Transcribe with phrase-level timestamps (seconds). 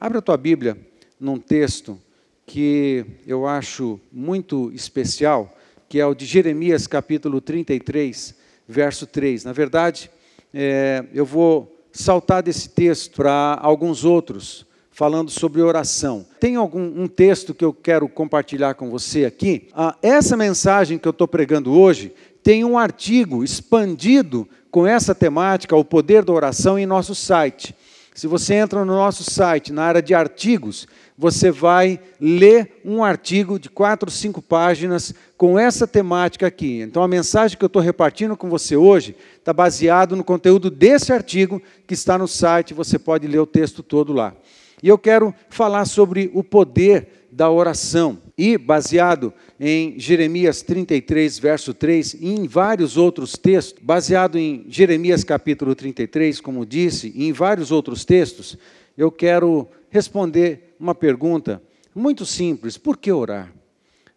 [0.00, 0.78] abra a tua Bíblia
[1.18, 1.98] num texto
[2.46, 5.54] que eu acho muito especial,
[5.88, 8.34] que é o de Jeremias capítulo 33,
[8.66, 9.44] verso 3.
[9.44, 10.10] Na verdade,
[10.54, 16.26] é, eu vou saltar desse texto para alguns outros, falando sobre oração.
[16.40, 19.68] Tem algum um texto que eu quero compartilhar com você aqui?
[19.74, 22.12] Ah, essa mensagem que eu estou pregando hoje
[22.42, 27.74] tem um artigo expandido com essa temática, o poder da oração, em nosso site.
[28.18, 33.60] Se você entra no nosso site, na área de artigos, você vai ler um artigo
[33.60, 36.80] de quatro, cinco páginas com essa temática aqui.
[36.80, 41.12] Então, a mensagem que eu estou repartindo com você hoje está baseado no conteúdo desse
[41.12, 42.74] artigo que está no site.
[42.74, 44.34] Você pode ler o texto todo lá.
[44.82, 48.18] E eu quero falar sobre o poder da oração.
[48.36, 55.22] E, baseado em Jeremias 33, verso 3, e em vários outros textos, baseado em Jeremias
[55.22, 58.58] capítulo 33, como disse, e em vários outros textos,
[58.96, 61.62] eu quero responder uma pergunta
[61.94, 63.52] muito simples: por que orar?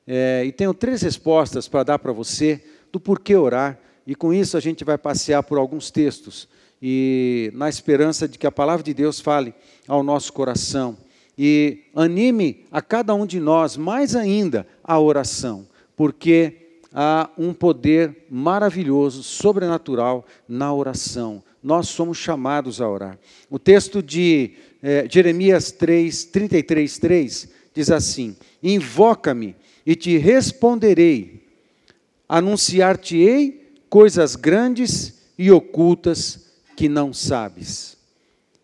[0.08, 2.60] É, e tenho três respostas para dar para você
[2.92, 6.50] do porquê orar, e com isso a gente vai passear por alguns textos,
[6.82, 9.54] e na esperança de que a palavra de Deus fale
[9.88, 10.98] ao nosso coração
[11.38, 16.62] e anime a cada um de nós mais ainda a oração, porque
[16.94, 21.42] há um poder maravilhoso, sobrenatural na oração.
[21.64, 23.18] Nós somos chamados a orar.
[23.50, 31.44] O texto de eh, Jeremias 3, 33, 3 diz assim: Invoca-me e te responderei,
[32.28, 37.98] anunciar-te-ei coisas grandes e ocultas que não sabes.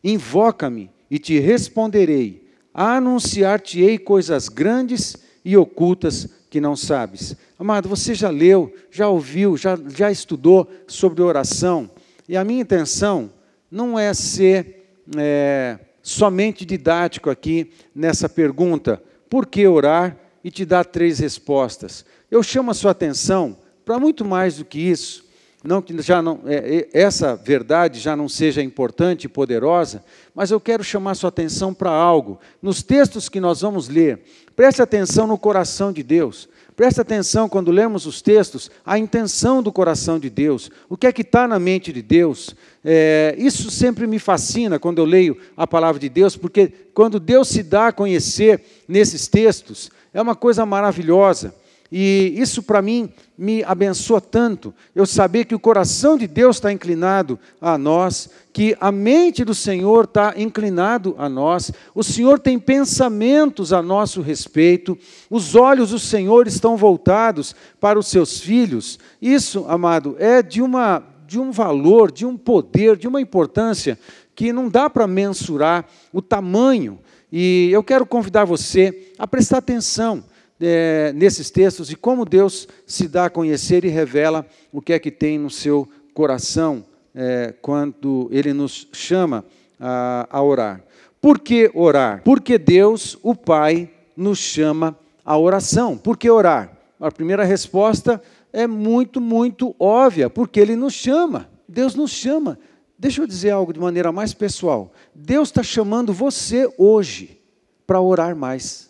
[0.04, 2.47] Invoca-me e te responderei,
[2.78, 7.36] anunciar-te-ei coisas grandes e ocultas que não sabes.
[7.58, 11.90] Amado, você já leu, já ouviu, já, já estudou sobre oração,
[12.30, 13.32] e a minha intenção
[13.72, 20.16] não é ser é, somente didático aqui nessa pergunta, por que orar?
[20.44, 22.06] E te dar três respostas.
[22.32, 25.27] Eu chamo a sua atenção para muito mais do que isso.
[25.64, 30.04] Não que já não, é, essa verdade já não seja importante e poderosa,
[30.34, 32.40] mas eu quero chamar sua atenção para algo.
[32.62, 34.22] Nos textos que nós vamos ler,
[34.56, 36.48] preste atenção no coração de Deus.
[36.78, 41.12] Preste atenção quando lemos os textos, a intenção do coração de Deus, o que é
[41.12, 42.56] que está na mente de Deus.
[42.86, 47.48] É, isso sempre me fascina quando eu leio a palavra de Deus, porque quando Deus
[47.48, 51.52] se dá a conhecer nesses textos, é uma coisa maravilhosa.
[51.92, 56.72] E isso para mim me abençoa tanto, eu saber que o coração de Deus está
[56.74, 62.58] inclinado a nós, que a mente do Senhor está inclinado a nós, o Senhor tem
[62.58, 64.98] pensamentos a nosso respeito,
[65.30, 68.98] os olhos do Senhor estão voltados para os seus filhos.
[69.22, 74.00] Isso, amado, é de, uma, de um valor, de um poder, de uma importância
[74.36, 77.00] que não dá para mensurar o tamanho.
[77.32, 80.24] E eu quero convidar você a prestar atenção
[80.60, 85.00] é, nesses textos e como Deus se dá a conhecer e revela o que é
[85.00, 89.46] que tem no seu coração é, quando Ele nos chama
[89.80, 90.84] a, a orar.
[91.22, 92.22] Por que orar?
[92.24, 95.98] Porque Deus, o Pai, nos chama à oração.
[95.98, 96.78] Por que orar?
[97.00, 101.50] A primeira resposta é muito, muito óbvia, porque Ele nos chama.
[101.68, 102.58] Deus nos chama.
[102.98, 104.92] Deixa eu dizer algo de maneira mais pessoal.
[105.14, 107.40] Deus está chamando você hoje
[107.86, 108.87] para orar mais.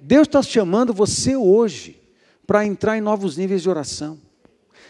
[0.00, 2.00] Deus está chamando você hoje
[2.46, 4.18] para entrar em novos níveis de oração.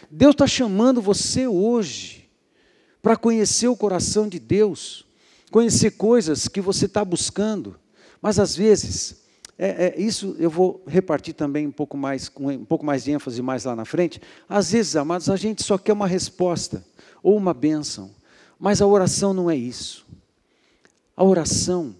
[0.09, 2.29] Deus está chamando você hoje
[3.01, 5.05] para conhecer o coração de Deus,
[5.51, 7.77] conhecer coisas que você está buscando.
[8.21, 9.21] Mas às vezes,
[9.57, 13.11] é, é, isso eu vou repartir também um pouco mais, com um pouco mais de
[13.11, 14.21] ênfase mais lá na frente.
[14.47, 16.83] Às vezes, amados, a gente só quer uma resposta
[17.21, 18.11] ou uma bênção,
[18.57, 20.05] mas a oração não é isso.
[21.15, 21.95] A oração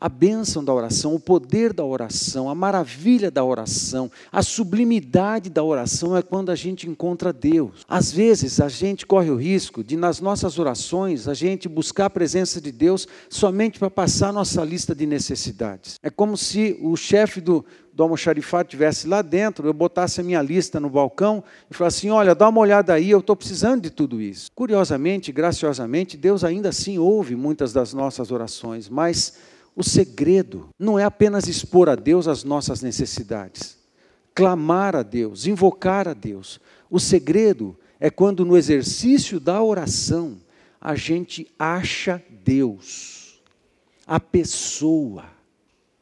[0.00, 5.62] a bênção da oração, o poder da oração, a maravilha da oração, a sublimidade da
[5.62, 7.84] oração é quando a gente encontra Deus.
[7.86, 12.10] Às vezes a gente corre o risco de, nas nossas orações, a gente buscar a
[12.10, 15.98] presença de Deus somente para passar nossa lista de necessidades.
[16.02, 20.40] É como se o chefe do, do almoxarifado estivesse lá dentro, eu botasse a minha
[20.40, 23.90] lista no balcão e falasse assim: olha, dá uma olhada aí, eu estou precisando de
[23.90, 24.50] tudo isso.
[24.54, 29.34] Curiosamente, graciosamente, Deus ainda assim ouve muitas das nossas orações, mas
[29.80, 33.78] o segredo não é apenas expor a Deus as nossas necessidades,
[34.34, 36.60] clamar a Deus, invocar a Deus.
[36.90, 40.36] O segredo é quando no exercício da oração
[40.78, 43.42] a gente acha Deus,
[44.06, 45.24] a pessoa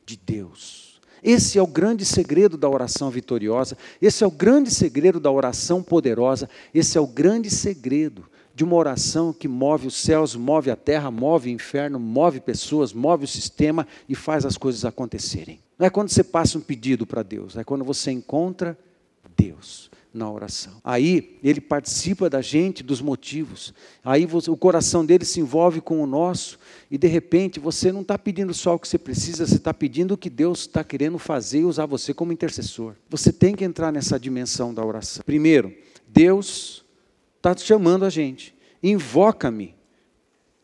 [0.04, 1.00] de Deus.
[1.22, 5.84] Esse é o grande segredo da oração vitoriosa, esse é o grande segredo da oração
[5.84, 8.28] poderosa, esse é o grande segredo
[8.58, 12.92] de uma oração que move os céus, move a terra, move o inferno, move pessoas,
[12.92, 15.60] move o sistema e faz as coisas acontecerem.
[15.78, 18.76] Não é quando você passa um pedido para Deus, é quando você encontra
[19.36, 20.72] Deus na oração.
[20.82, 23.72] Aí ele participa da gente, dos motivos.
[24.04, 26.58] Aí você, o coração dele se envolve com o nosso
[26.90, 30.14] e de repente você não está pedindo só o que você precisa, você está pedindo
[30.14, 32.94] o que Deus está querendo fazer e usar você como intercessor.
[33.08, 35.22] Você tem que entrar nessa dimensão da oração.
[35.24, 35.72] Primeiro,
[36.08, 36.87] Deus
[37.52, 38.54] está chamando a gente.
[38.82, 39.74] Invoca-me.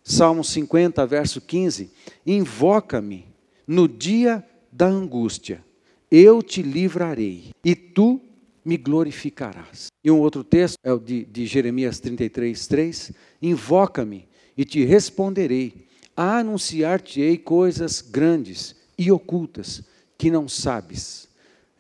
[0.03, 1.91] Salmo 50, verso 15.
[2.27, 3.27] Invoca-me
[3.67, 5.65] no dia da angústia.
[6.11, 8.21] Eu te livrarei e tu
[8.65, 9.89] me glorificarás.
[10.03, 13.13] E um outro texto é o de, de Jeremias 33, 3.
[13.41, 15.87] Invoca-me e te responderei.
[16.17, 19.83] Anunciar-te-ei coisas grandes e ocultas
[20.17, 21.29] que não sabes.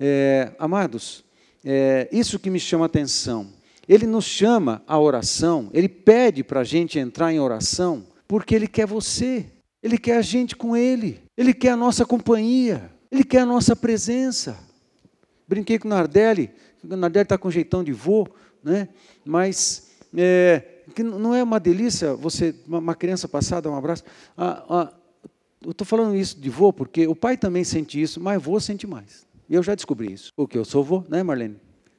[0.00, 1.24] É, amados,
[1.64, 3.52] é, isso que me chama a atenção
[3.88, 8.66] ele nos chama à oração, ele pede para a gente entrar em oração, porque ele
[8.66, 9.46] quer você,
[9.82, 13.76] ele quer a gente com ele, ele quer a nossa companhia, ele quer a nossa
[13.76, 14.58] presença.
[15.46, 16.50] Brinquei com o Nardelli,
[16.82, 18.26] o Nardelli está com jeitão de vô,
[18.62, 18.88] né?
[19.24, 20.62] mas é,
[20.94, 24.04] que não é uma delícia você, uma criança passada, um abraço.
[24.36, 24.92] Ah, ah,
[25.62, 28.86] eu estou falando isso de vô porque o pai também sente isso, mas vô sente
[28.86, 29.26] mais.
[29.48, 30.32] Eu já descobri isso.
[30.34, 31.56] Porque eu sou vô, né, Marlene?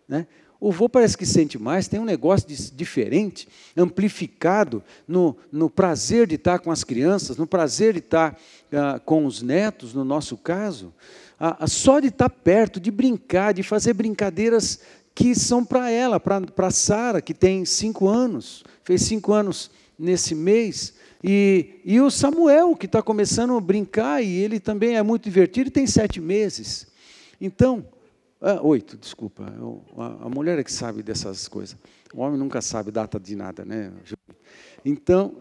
[0.08, 0.28] Né?
[0.66, 3.48] O vô parece que sente mais, tem um negócio de, diferente,
[3.78, 8.36] amplificado no, no, prazer de estar com as crianças, no prazer de estar
[8.74, 10.92] ah, com os netos, no nosso caso.
[11.40, 14.80] Ah, só de estar perto, de brincar, de fazer brincadeiras
[15.14, 19.70] que são para ela, para Sara, que tem cinco anos, fez cinco anos
[20.00, 20.96] nesse mês.
[21.24, 25.68] E, e o Samuel, que está começando a brincar, e ele também é muito divertido,
[25.68, 26.88] e tem sete meses.
[27.40, 27.86] Então,
[28.48, 29.52] ah, oito, desculpa.
[29.58, 31.76] Eu, a, a, mulher é que sabe dessas coisas.
[32.14, 33.92] O homem nunca sabe data de nada, né?
[34.86, 35.34] Então,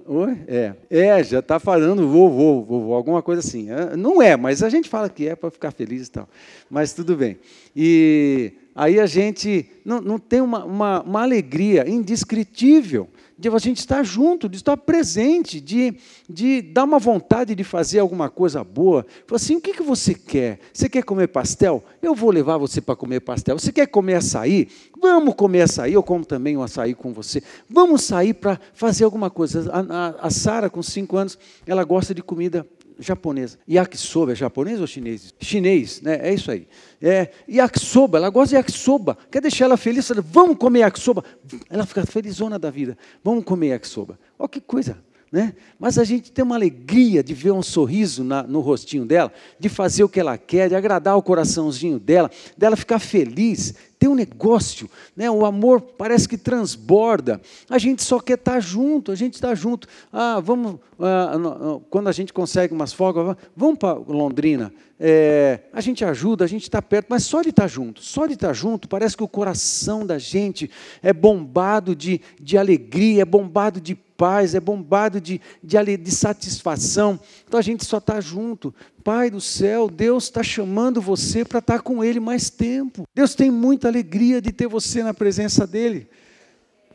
[0.49, 3.71] é, é, já está falando vovô, vovô, alguma coisa assim.
[3.71, 6.27] É, não é, mas a gente fala que é para ficar feliz e tal.
[6.71, 7.39] Mas tudo bem.
[7.77, 13.07] E aí a gente não, não tem uma, uma, uma alegria indescritível
[13.37, 15.97] de a gente estar junto, de estar presente, de,
[16.29, 19.05] de dar uma vontade de fazer alguma coisa boa.
[19.27, 20.61] Fala assim: o que, que você quer?
[20.73, 21.83] Você quer comer pastel?
[22.01, 23.59] Eu vou levar você para comer pastel.
[23.59, 24.69] Você quer comer açaí?
[25.01, 27.43] Vamos comer açaí, eu como também o açaí com você.
[27.69, 29.71] Vamos sair para fazer alguma coisa.
[29.73, 32.67] A, a, a Sara, com cinco anos, ela gosta de comida
[32.99, 33.59] japonesa.
[33.69, 35.35] Yakisoba é japonês ou chinês?
[35.41, 36.19] Chinês, né?
[36.23, 36.67] É isso aí.
[37.01, 39.17] É, yakisoba, ela gosta de yakisoba.
[39.31, 40.09] Quer deixar ela feliz?
[40.25, 41.25] Vamos comer yakisoba.
[41.69, 42.97] Ela fica felizona da vida.
[43.23, 44.19] Vamos comer yakisoba.
[44.39, 44.99] Olha que coisa.
[45.31, 45.55] Né?
[45.79, 49.69] Mas a gente tem uma alegria de ver um sorriso na, no rostinho dela, de
[49.69, 54.15] fazer o que ela quer, de agradar o coraçãozinho dela, dela ficar feliz, tem um
[54.15, 55.31] negócio, né?
[55.31, 57.41] o amor parece que transborda.
[57.71, 59.89] A gente só quer estar junto, a gente está junto.
[60.13, 64.73] Ah, vamos, ah, quando a gente consegue umas folgas, vamos para Londrina.
[65.01, 68.35] É, a gente ajuda, a gente está perto, mas só de estar junto, só de
[68.35, 70.71] estar junto, parece que o coração da gente
[71.03, 77.19] é bombado de, de alegria, é bombado de paz, é bombado de, de, de satisfação.
[77.47, 78.75] Então a gente só está junto.
[79.03, 83.05] Pai do céu, Deus está chamando você para estar tá com Ele mais tempo.
[83.15, 86.09] Deus tem muita alegria de ter você na presença dEle.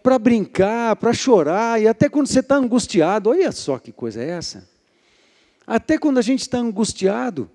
[0.02, 4.30] Para brincar, para chorar, e até quando você está angustiado, olha só que coisa é
[4.30, 4.68] essa.
[5.68, 7.50] Até quando a gente está angustiado,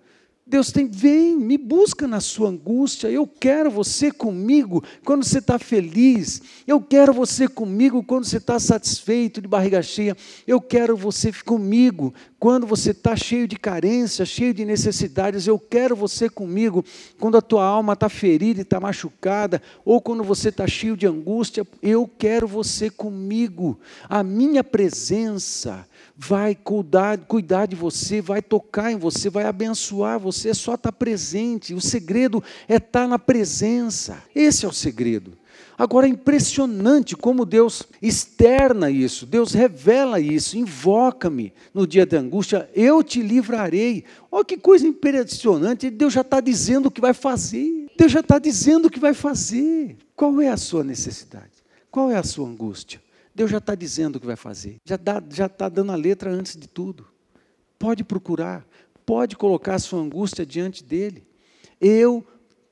[0.46, 3.08] Deus tem, vem, me busca na sua angústia.
[3.08, 6.43] Eu quero você comigo quando você está feliz.
[6.67, 10.15] Eu quero você comigo quando você está satisfeito, de barriga cheia.
[10.46, 15.46] Eu quero você comigo quando você está cheio de carência, cheio de necessidades.
[15.46, 16.84] Eu quero você comigo
[17.19, 21.06] quando a tua alma está ferida e está machucada, ou quando você está cheio de
[21.06, 21.67] angústia.
[21.82, 23.81] Eu quero você comigo.
[24.10, 25.86] A minha presença
[26.17, 30.93] vai cuidar, cuidar de você, vai tocar em você, vai abençoar você, é só estar
[30.93, 31.75] presente.
[31.75, 34.23] O segredo é estar na presença.
[34.35, 35.37] Esse é o segredo.
[35.77, 42.71] Agora é impressionante como Deus externa isso, Deus revela isso, invoca-me no dia da angústia,
[42.75, 44.05] eu te livrarei.
[44.31, 48.39] Olha que coisa impressionante, Deus já está dizendo o que vai fazer, Deus já está
[48.39, 49.97] dizendo o que vai fazer.
[50.15, 51.51] Qual é a sua necessidade?
[51.91, 53.04] Qual é a sua angústia?
[53.34, 56.69] Deus já está dizendo o que vai fazer, já está dando a letra antes de
[56.69, 57.06] tudo.
[57.79, 58.64] Pode procurar,
[59.05, 61.26] pode colocar a sua angústia diante dele.
[61.81, 62.24] Eu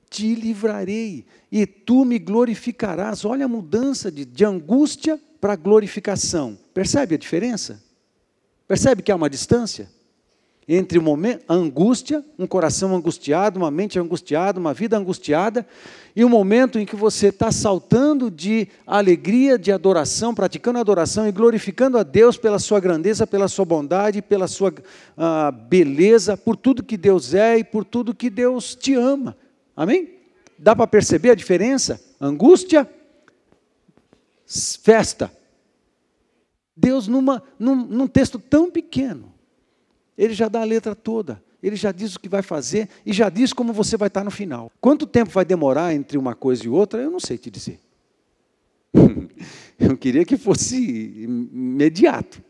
[0.09, 3.25] te livrarei e tu me glorificarás.
[3.25, 6.57] Olha a mudança de, de angústia para glorificação.
[6.73, 7.83] Percebe a diferença?
[8.69, 9.91] Percebe que há uma distância?
[10.69, 15.67] Entre o momento, a angústia, um coração angustiado, uma mente angustiada, uma vida angustiada,
[16.15, 21.33] e o momento em que você está saltando de alegria, de adoração, praticando adoração e
[21.33, 26.83] glorificando a Deus pela sua grandeza, pela sua bondade, pela sua uh, beleza, por tudo
[26.83, 29.37] que Deus é e por tudo que Deus te ama.
[29.77, 30.11] Amém?
[30.59, 32.01] Dá para perceber a diferença?
[32.21, 32.89] Angústia,
[34.47, 35.33] festa.
[36.77, 39.32] Deus, numa, num, num texto tão pequeno,
[40.17, 41.43] ele já dá a letra toda.
[41.63, 44.31] Ele já diz o que vai fazer e já diz como você vai estar no
[44.31, 44.71] final.
[44.81, 47.79] Quanto tempo vai demorar entre uma coisa e outra, eu não sei te dizer.
[49.79, 52.43] eu queria que fosse imediato,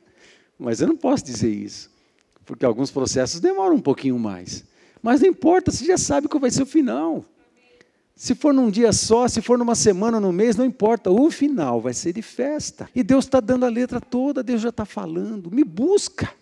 [0.59, 1.91] mas eu não posso dizer isso,
[2.45, 4.65] porque alguns processos demoram um pouquinho mais.
[5.03, 7.25] Mas não importa, você já sabe qual vai ser o final.
[8.15, 11.81] Se for num dia só, se for numa semana, num mês, não importa, o final
[11.81, 12.89] vai ser de festa.
[12.95, 15.51] E Deus está dando a letra toda, Deus já está falando.
[15.51, 16.33] Me busca.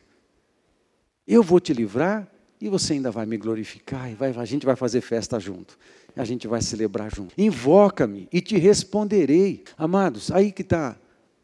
[1.30, 2.26] Eu vou te livrar
[2.60, 5.78] e você ainda vai me glorificar e vai, a gente vai fazer festa junto.
[6.16, 7.32] A gente vai celebrar junto.
[7.38, 9.62] Invoca-me e te responderei.
[9.78, 10.96] Amados, aí que está.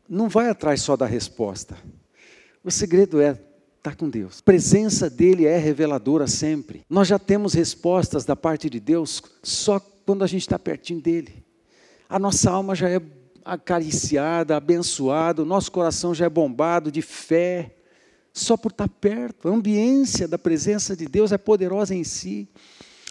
[0.08, 1.76] Não vai atrás só da resposta.
[2.64, 4.40] O segredo é estar tá com Deus.
[4.40, 6.82] A presença dele é reveladora sempre.
[6.90, 11.44] Nós já temos respostas da parte de Deus só quando a gente está pertinho dele.
[12.08, 13.00] A nossa alma já é
[13.44, 17.75] acariciada, abençoada, o nosso coração já é bombado de fé
[18.36, 19.48] só por estar perto.
[19.48, 22.48] A ambiência da presença de Deus é poderosa em si.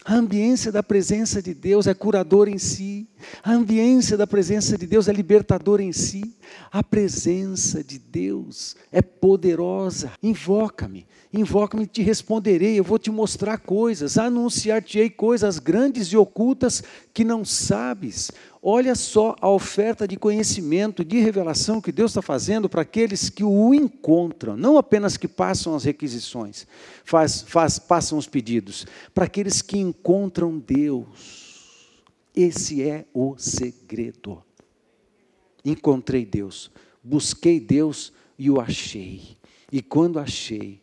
[0.04, 3.08] A ambiência da presença de Deus é curadora em si.
[3.42, 6.36] A ambiência da presença de Deus é libertadora em si.
[6.70, 10.12] A presença de Deus é poderosa.
[10.22, 12.78] Invoca-me, invoca-me e te responderei.
[12.78, 18.30] Eu vou te mostrar coisas, anunciar-te-ei coisas grandes e ocultas que não sabes.
[18.68, 23.44] Olha só a oferta de conhecimento, de revelação que Deus está fazendo para aqueles que
[23.44, 26.66] o encontram, não apenas que passam as requisições,
[27.04, 32.02] faz, faz, passam os pedidos, para aqueles que encontram Deus.
[32.34, 34.42] Esse é o segredo.
[35.64, 36.68] Encontrei Deus,
[37.04, 39.36] busquei Deus e o achei.
[39.70, 40.82] E quando achei,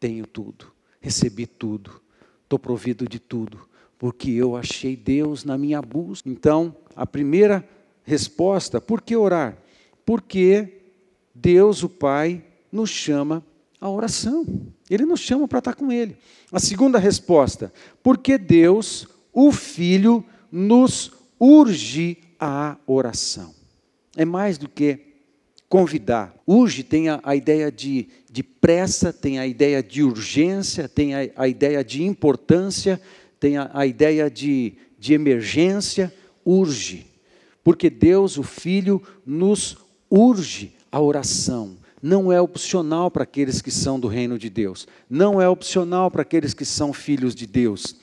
[0.00, 0.72] tenho tudo,
[1.02, 2.00] recebi tudo,
[2.44, 3.68] estou provido de tudo,
[4.00, 6.26] porque eu achei Deus na minha busca.
[6.26, 7.62] Então, a primeira
[8.02, 9.58] resposta, por que orar?
[10.06, 10.80] Porque
[11.34, 12.42] Deus, o Pai,
[12.72, 13.44] nos chama
[13.78, 14.46] à oração.
[14.88, 16.16] Ele nos chama para estar com Ele.
[16.50, 17.70] A segunda resposta,
[18.02, 23.54] porque Deus, o Filho, nos urge à oração.
[24.16, 25.10] É mais do que
[25.68, 26.34] convidar.
[26.46, 31.18] Urge tem a, a ideia de, de, pressa, tem a ideia de urgência, tem a,
[31.36, 32.98] a ideia de importância,
[33.40, 37.06] tem a, a ideia de, de emergência urge,
[37.64, 39.78] porque Deus, o Filho, nos
[40.10, 41.78] urge a oração.
[42.02, 46.22] Não é opcional para aqueles que são do reino de Deus, não é opcional para
[46.22, 47.96] aqueles que são filhos de Deus.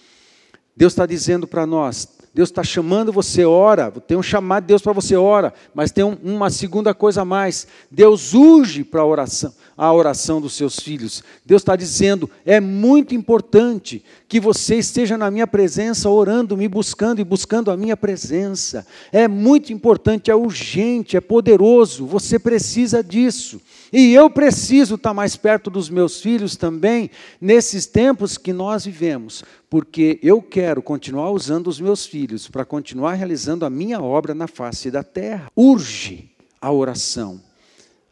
[0.75, 3.89] Deus está dizendo para nós: Deus está chamando você, ora.
[3.89, 5.51] Tem um chamado de Deus para você, ora.
[5.73, 7.65] Mas tem um, uma segunda coisa a mais.
[7.89, 11.23] Deus urge para a oração, a oração dos seus filhos.
[11.43, 17.19] Deus está dizendo: é muito importante que você esteja na minha presença, orando, me buscando
[17.19, 18.85] e buscando a minha presença.
[19.11, 22.05] É muito importante, é urgente, é poderoso.
[22.05, 23.59] Você precisa disso.
[23.91, 29.43] E eu preciso estar mais perto dos meus filhos também, nesses tempos que nós vivemos,
[29.69, 34.47] porque eu quero continuar usando os meus filhos para continuar realizando a minha obra na
[34.47, 35.51] face da terra.
[35.55, 36.29] Urge
[36.61, 37.41] a oração.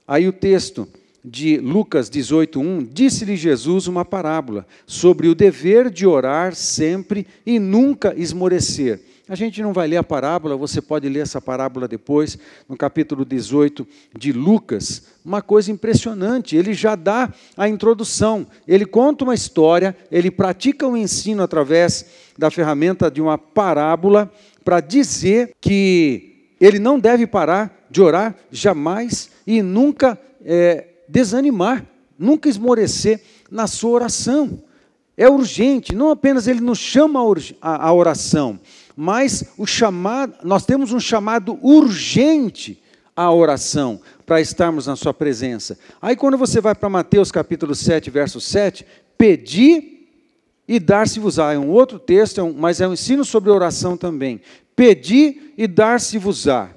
[0.08, 0.88] Aí o texto
[1.24, 8.14] de Lucas 18:1 disse-lhe Jesus uma parábola sobre o dever de orar sempre e nunca
[8.16, 9.02] esmorecer.
[9.28, 12.38] A gente não vai ler a parábola, você pode ler essa parábola depois,
[12.70, 15.08] no capítulo 18 de Lucas.
[15.26, 20.96] Uma coisa impressionante, ele já dá a introdução, ele conta uma história, ele pratica um
[20.96, 22.06] ensino através
[22.38, 24.32] da ferramenta de uma parábola
[24.64, 31.84] para dizer que ele não deve parar de orar jamais e nunca é, desanimar,
[32.18, 34.62] nunca esmorecer na sua oração.
[35.18, 37.22] É urgente, não apenas ele nos chama
[37.62, 38.60] a oração,
[38.96, 42.82] mas o chamado, nós temos um chamado urgente
[43.16, 45.78] à oração para estarmos na sua presença.
[46.02, 48.86] Aí quando você vai para Mateus capítulo 7, verso 7,
[49.18, 50.08] pedi
[50.68, 51.54] e dar-se-vos-á.
[51.54, 54.42] É um outro texto, é mas é um ensino sobre oração também.
[54.76, 56.70] Pedi e dar-se-vos-á.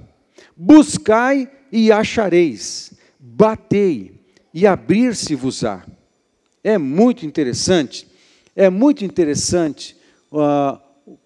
[0.57, 2.93] Buscai e achareis.
[3.19, 4.19] Batei
[4.53, 5.85] e abrir-se-vos-á.
[6.63, 8.07] É muito interessante,
[8.55, 9.97] é muito interessante
[10.33, 10.79] uh,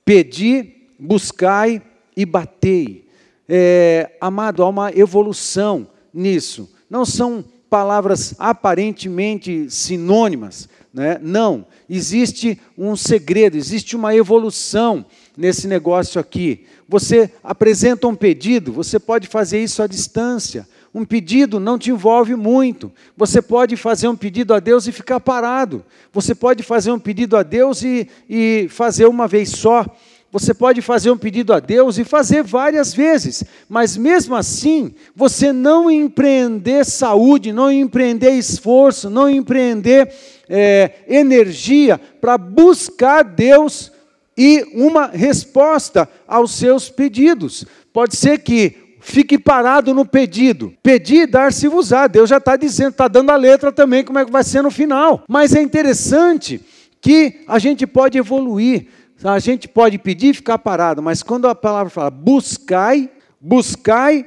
[0.04, 1.82] pedir buscai
[2.16, 3.08] e batei.
[3.48, 6.70] É, amado, há uma evolução nisso.
[6.88, 11.18] Não são palavras aparentemente sinônimas, Né?
[11.22, 16.66] Não, existe um segredo, existe uma evolução nesse negócio aqui.
[16.86, 20.68] Você apresenta um pedido, você pode fazer isso à distância.
[20.94, 22.92] Um pedido não te envolve muito.
[23.16, 25.82] Você pode fazer um pedido a Deus e ficar parado.
[26.12, 29.86] Você pode fazer um pedido a Deus e, e fazer uma vez só.
[30.32, 35.52] Você pode fazer um pedido a Deus e fazer várias vezes, mas mesmo assim, você
[35.52, 40.10] não empreender saúde, não empreender esforço, não empreender
[40.48, 43.92] é, energia para buscar Deus
[44.34, 47.66] e uma resposta aos seus pedidos.
[47.92, 50.72] Pode ser que fique parado no pedido.
[50.82, 52.06] Pedir, dar-se-vos-á.
[52.06, 54.70] Deus já está dizendo, está dando a letra também, como é que vai ser no
[54.70, 55.24] final.
[55.28, 56.58] Mas é interessante
[57.02, 58.86] que a gente pode evoluir.
[59.24, 63.08] A gente pode pedir e ficar parado, mas quando a palavra fala buscai,
[63.40, 64.26] buscai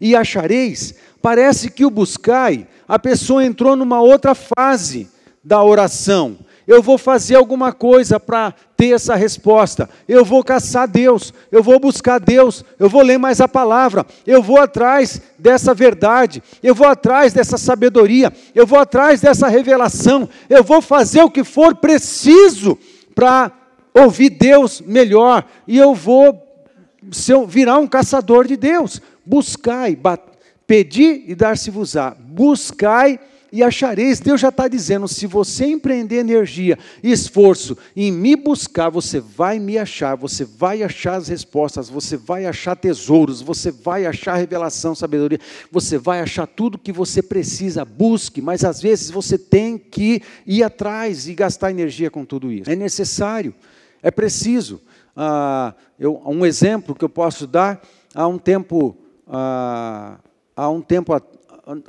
[0.00, 5.08] e achareis, parece que o buscai, a pessoa entrou numa outra fase
[5.42, 6.38] da oração.
[6.64, 9.90] Eu vou fazer alguma coisa para ter essa resposta.
[10.06, 14.40] Eu vou caçar Deus, eu vou buscar Deus, eu vou ler mais a palavra, eu
[14.40, 20.62] vou atrás dessa verdade, eu vou atrás dessa sabedoria, eu vou atrás dessa revelação, eu
[20.62, 22.78] vou fazer o que for preciso
[23.12, 23.50] para
[23.94, 26.46] ouvir Deus melhor e eu vou
[27.48, 29.00] virar um caçador de Deus.
[29.24, 29.98] Buscai,
[30.66, 32.16] pedir e dar-se-vos-á.
[32.18, 33.18] Buscai
[33.52, 34.20] e achareis.
[34.20, 39.58] Deus já está dizendo: se você empreender energia e esforço em me buscar, você vai
[39.58, 44.94] me achar, você vai achar as respostas, você vai achar tesouros, você vai achar revelação,
[44.94, 47.84] sabedoria, você vai achar tudo que você precisa.
[47.84, 52.70] Busque, mas às vezes você tem que ir atrás e gastar energia com tudo isso.
[52.70, 53.54] É necessário.
[54.02, 54.80] É preciso.
[55.16, 57.80] Ah, eu, um exemplo que eu posso dar,
[58.14, 58.96] há um tempo,
[59.28, 60.18] ah,
[60.56, 61.12] há um tempo,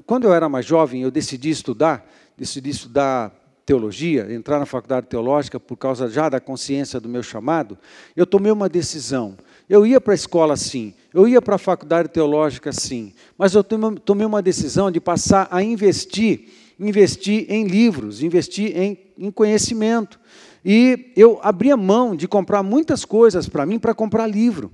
[0.05, 3.33] quando eu era mais jovem, eu decidi estudar, decidi estudar
[3.65, 7.77] teologia, entrar na faculdade teológica por causa já da consciência do meu chamado.
[8.15, 9.37] Eu tomei uma decisão.
[9.69, 13.63] Eu ia para a escola sim, eu ia para a faculdade teológica sim, mas eu
[13.63, 20.19] tomei uma decisão de passar a investir, investir em livros, investir em, em conhecimento.
[20.63, 24.71] E eu abria mão de comprar muitas coisas para mim para comprar livro.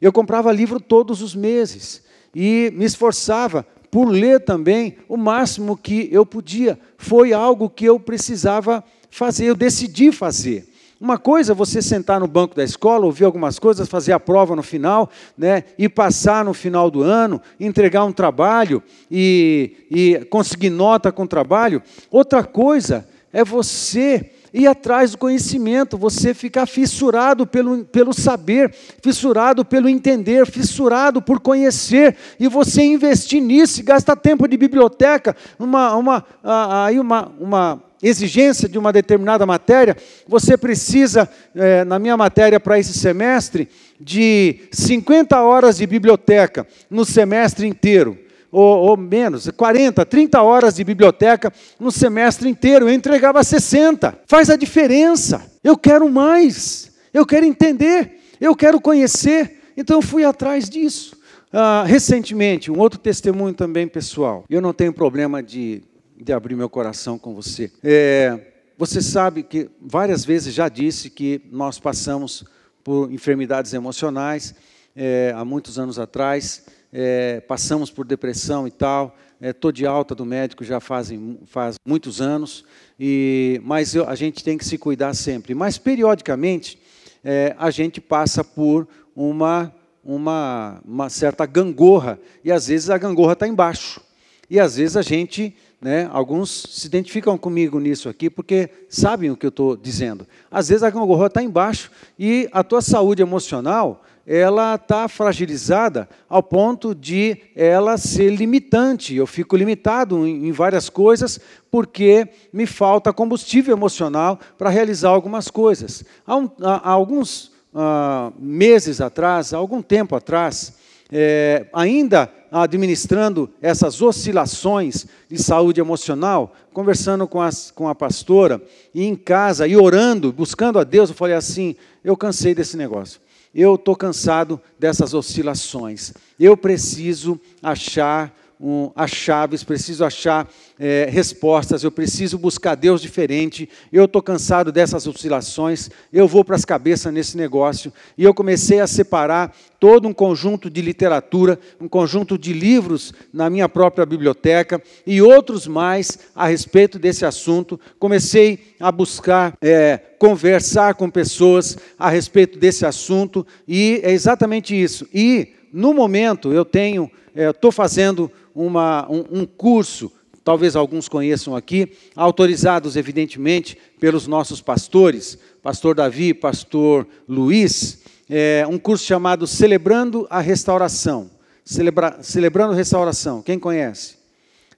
[0.00, 2.02] Eu comprava livro todos os meses
[2.34, 6.78] e me esforçava por ler também o máximo que eu podia.
[6.98, 10.68] Foi algo que eu precisava fazer, eu decidi fazer.
[10.98, 14.56] Uma coisa é você sentar no banco da escola, ouvir algumas coisas, fazer a prova
[14.56, 20.70] no final, né, e passar no final do ano, entregar um trabalho e, e conseguir
[20.70, 21.82] nota com o trabalho.
[22.10, 29.66] Outra coisa é você ir atrás do conhecimento, você ficar fissurado pelo, pelo saber, fissurado
[29.66, 36.24] pelo entender, fissurado por conhecer, e você investir nisso, gastar tempo de biblioteca, uma, uma,
[36.42, 39.94] aí uma, uma exigência de uma determinada matéria,
[40.26, 43.68] você precisa, é, na minha matéria para esse semestre,
[44.00, 48.25] de 50 horas de biblioteca no semestre inteiro
[48.56, 52.88] ou, ou, menos, 40, 30 horas de biblioteca no semestre inteiro.
[52.88, 54.20] Eu entregava 60.
[54.26, 55.44] Faz a diferença.
[55.62, 56.90] Eu quero mais.
[57.12, 58.18] Eu quero entender.
[58.40, 59.60] Eu quero conhecer.
[59.76, 61.18] Então eu fui atrás disso.
[61.52, 64.46] Ah, recentemente, um outro testemunho também pessoal.
[64.48, 65.82] Eu não tenho problema de,
[66.16, 67.70] de abrir meu coração com você.
[67.84, 68.40] É,
[68.78, 72.42] você sabe que várias vezes já disse que nós passamos
[72.82, 74.54] por enfermidades emocionais
[74.96, 79.16] é, há muitos anos atrás é, passamos por depressão e tal.
[79.40, 82.64] Estou é, de alta do médico já fazem, faz muitos anos,
[82.98, 85.54] e, mas eu, a gente tem que se cuidar sempre.
[85.54, 86.78] Mas, periodicamente,
[87.22, 93.34] é, a gente passa por uma, uma, uma certa gangorra, e às vezes a gangorra
[93.34, 94.00] está embaixo.
[94.48, 99.36] E às vezes a gente, né, alguns se identificam comigo nisso aqui, porque sabem o
[99.36, 100.26] que eu estou dizendo.
[100.50, 106.42] Às vezes a gangorra está embaixo e a tua saúde emocional ela está fragilizada ao
[106.42, 109.14] ponto de ela ser limitante.
[109.14, 111.38] Eu fico limitado em, várias coisas
[111.70, 116.04] porque me falta combustível emocional para realizar algumas coisas.
[116.26, 120.74] Há, um, há alguns uh, meses atrás, há algum tempo atrás,
[121.12, 128.60] é, ainda administrando essas oscilações de saúde emocional, conversando com, as, com a pastora,
[128.92, 133.20] e em casa, e orando, buscando a Deus, eu falei assim: eu cansei desse negócio
[133.56, 136.12] eu estou cansado dessas oscilações.
[136.38, 143.68] Eu preciso achar um, as chaves, preciso achar é, respostas, eu preciso buscar Deus diferente.
[143.92, 147.92] Eu estou cansado dessas oscilações, eu vou para as cabeças nesse negócio.
[148.16, 153.50] E eu comecei a separar todo um conjunto de literatura, um conjunto de livros na
[153.50, 157.78] minha própria biblioteca e outros mais a respeito desse assunto.
[157.98, 165.06] Comecei a buscar é, conversar com pessoas a respeito desse assunto e é exatamente isso.
[165.12, 170.10] E no momento eu tenho, estou é, fazendo uma, um, um curso,
[170.42, 178.78] talvez alguns conheçam aqui, autorizados, evidentemente, pelos nossos pastores, pastor Davi, pastor Luiz, é, um
[178.78, 181.30] curso chamado Celebrando a Restauração.
[181.64, 184.16] Celebra, Celebrando Restauração, quem conhece?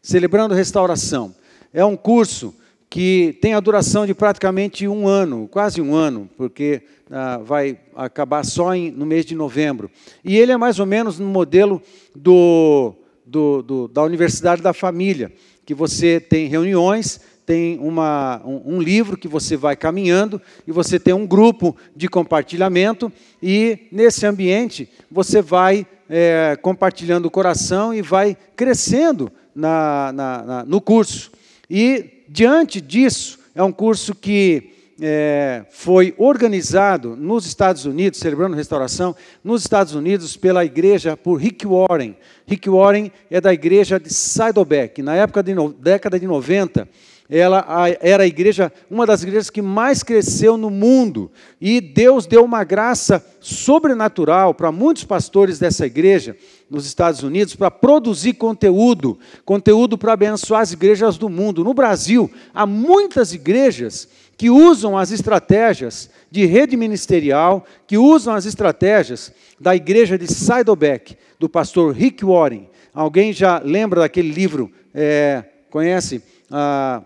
[0.02, 1.34] Celebrando Restauração.
[1.72, 2.54] É um curso
[2.90, 8.44] que tem a duração de praticamente um ano, quase um ano, porque ah, vai acabar
[8.44, 9.90] só em, no mês de novembro.
[10.24, 11.82] E ele é mais ou menos no modelo
[12.14, 12.94] do,
[13.28, 15.32] do, do, da Universidade da Família,
[15.64, 20.98] que você tem reuniões, tem uma, um, um, livro que você vai caminhando e você
[20.98, 23.12] tem um grupo de compartilhamento
[23.42, 30.64] e nesse ambiente você vai é, compartilhando o coração e vai crescendo na, na, na,
[30.64, 31.30] no curso.
[31.70, 39.14] E diante disso, é um curso que é, foi organizado nos Estados Unidos, celebrando restauração,
[39.44, 42.16] nos Estados Unidos pela igreja, por Rick Warren.
[42.46, 45.00] Rick Warren é da igreja de Saddleback.
[45.02, 46.88] Na época no, década de 90,
[47.30, 47.64] ela
[48.00, 51.30] era a igreja, uma das igrejas que mais cresceu no mundo.
[51.60, 56.34] E Deus deu uma graça sobrenatural para muitos pastores dessa igreja
[56.70, 61.62] nos Estados Unidos para produzir conteúdo, conteúdo para abençoar as igrejas do mundo.
[61.62, 64.08] No Brasil, há muitas igrejas
[64.38, 71.16] que usam as estratégias de rede ministerial, que usam as estratégias da igreja de Saddleback,
[71.40, 72.70] do pastor Rick Warren.
[72.94, 76.22] Alguém já lembra daquele livro, é, conhece?
[76.48, 77.02] Ah,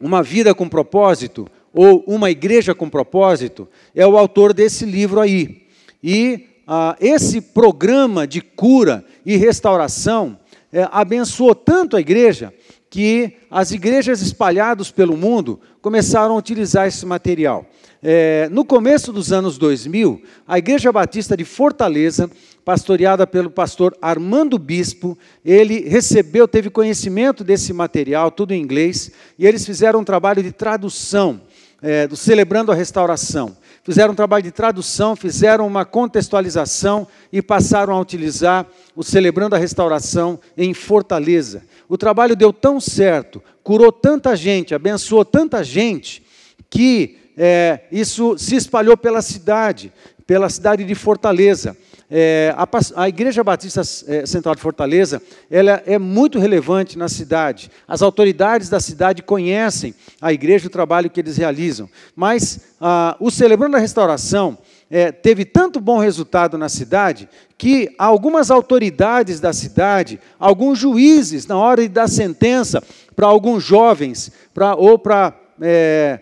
[0.00, 5.68] uma vida com propósito, ou Uma Igreja com Propósito, é o autor desse livro aí.
[6.02, 10.36] E ah, esse programa de cura e restauração
[10.72, 12.52] é, abençoou tanto a igreja
[12.90, 17.64] que as igrejas espalhadas pelo mundo começaram a utilizar esse material.
[18.02, 22.28] É, no começo dos anos 2000, a Igreja Batista de Fortaleza,
[22.64, 29.46] pastoreada pelo pastor Armando Bispo, ele recebeu, teve conhecimento desse material, tudo em inglês, e
[29.46, 31.42] eles fizeram um trabalho de tradução,
[31.80, 33.56] é, do Celebrando a Restauração.
[33.82, 39.58] Fizeram um trabalho de tradução, fizeram uma contextualização e passaram a utilizar o Celebrando a
[39.58, 41.62] Restauração em Fortaleza.
[41.88, 46.22] O trabalho deu tão certo, curou tanta gente, abençoou tanta gente,
[46.68, 49.90] que é, isso se espalhou pela cidade,
[50.26, 51.74] pela cidade de Fortaleza.
[52.10, 52.68] É, a,
[53.02, 57.70] a, Igreja Batista é, Central de Fortaleza ela é muito relevante na cidade.
[57.86, 61.88] As autoridades da cidade conhecem a igreja e o trabalho que eles realizam.
[62.16, 64.58] Mas ah, o Celebrando a Restauração
[64.90, 71.56] é, teve tanto bom resultado na cidade que algumas autoridades da cidade, alguns juízes, na
[71.56, 72.82] hora de dar sentença
[73.14, 76.20] para alguns jovens, pra, ou para é,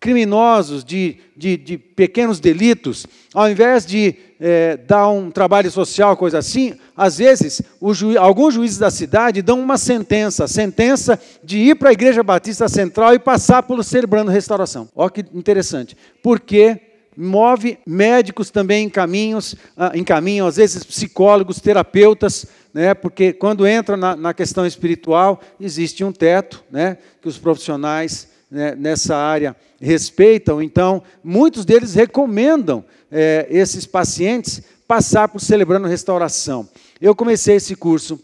[0.00, 6.38] criminosos de, de, de, pequenos delitos, ao invés de é, dar um trabalho social, coisa
[6.38, 7.60] assim, às vezes
[7.92, 12.68] ju, alguns juízes da cidade dão uma sentença, sentença de ir para a Igreja Batista
[12.68, 14.88] Central e passar pelo celebrando restauração.
[14.94, 15.96] Olha que interessante.
[16.22, 16.80] Porque
[17.16, 23.66] move médicos também em caminhos, ah, em caminho, às vezes psicólogos, terapeutas, né, porque quando
[23.66, 29.56] entra na, na questão espiritual, existe um teto né, que os profissionais né, nessa área
[29.80, 36.68] respeitam, então muitos deles recomendam é, esses pacientes passar por celebrando restauração.
[37.00, 38.18] Eu comecei esse curso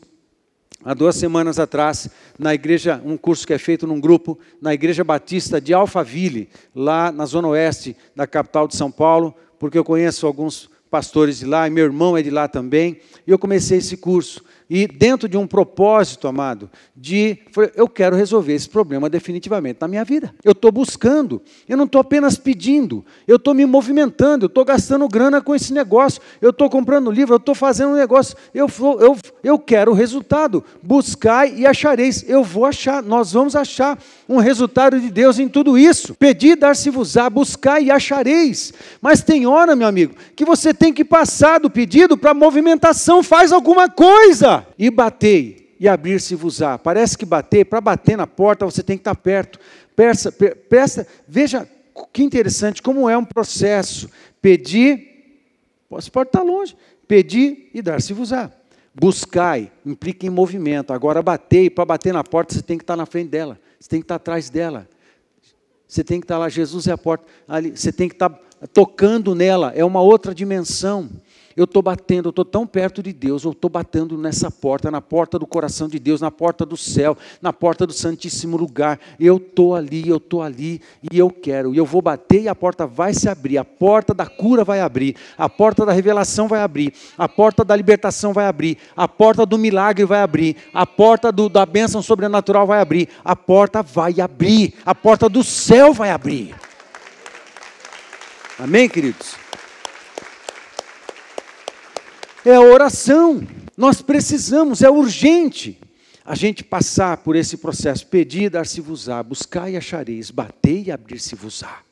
[0.85, 2.09] há duas semanas atrás,
[2.39, 7.11] na igreja, um curso que é feito num grupo, na Igreja Batista de Alphaville, lá
[7.11, 11.67] na zona oeste da capital de São Paulo, porque eu conheço alguns pastores de lá,
[11.67, 14.45] e meu irmão é de lá também, e eu comecei esse curso.
[14.77, 17.39] E dentro de um propósito, amado, de
[17.77, 20.35] eu quero resolver esse problema definitivamente na minha vida.
[20.43, 25.07] Eu estou buscando, eu não estou apenas pedindo, eu estou me movimentando, eu estou gastando
[25.07, 28.67] grana com esse negócio, eu estou comprando livro, eu estou fazendo um negócio, eu,
[28.99, 30.65] eu, eu quero o resultado.
[30.83, 32.29] Buscai e achareis.
[32.29, 33.97] Eu vou achar, nós vamos achar
[34.29, 36.15] um resultado de Deus em tudo isso.
[36.15, 38.73] Pedi, dar-se-vos-á, buscai e achareis.
[39.01, 43.53] Mas tem hora, meu amigo, que você tem que passar do pedido para movimentação, faz
[43.53, 46.79] alguma coisa e batei, e abrir-se-vos-á.
[46.79, 49.59] Parece que bater, para bater na porta você tem que estar perto.
[49.95, 51.69] Presta, presta, veja
[52.13, 54.09] que interessante, como é um processo.
[54.41, 55.41] Pedir,
[55.89, 58.51] você pode estar longe, pedir e dar-se-vos-á.
[58.95, 60.93] Buscai implica em movimento.
[60.93, 64.01] Agora, batei, para bater na porta, você tem que estar na frente dela, você tem
[64.01, 64.89] que estar atrás dela.
[65.87, 67.27] Você tem que estar lá, Jesus é a porta.
[67.47, 68.31] Ali, você tem que estar
[68.73, 71.11] tocando nela, é uma outra dimensão.
[71.57, 75.01] Eu estou batendo, eu estou tão perto de Deus, eu estou batendo nessa porta, na
[75.01, 78.99] porta do coração de Deus, na porta do céu, na porta do Santíssimo Lugar.
[79.21, 80.81] Eu estou ali, eu estou ali
[81.13, 81.73] e eu quero.
[81.73, 84.81] E eu vou bater e a porta vai se abrir, a porta da cura vai
[84.81, 89.47] abrir, a porta da revelação vai abrir, a porta da libertação vai abrir, a porta
[89.47, 94.21] do milagre vai abrir, a porta do, da bênção sobrenatural vai abrir, a porta vai
[94.21, 96.53] abrir, a porta do céu vai abrir.
[98.59, 99.44] Amém, queridos?
[102.45, 103.47] É a oração.
[103.77, 105.81] Nós precisamos, é urgente
[106.25, 108.07] a gente passar por esse processo.
[108.07, 111.83] Pedir, dar-se-vos-á, buscar e achareis, bater e abrir-se-vos-á.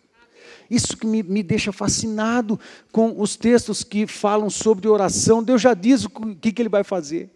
[0.71, 2.59] Isso que me, me, deixa fascinado
[2.91, 5.43] com os textos que falam sobre oração.
[5.43, 7.31] Deus já diz o que, que ele vai fazer.